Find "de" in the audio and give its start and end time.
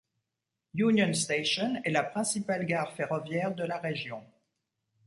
3.53-3.63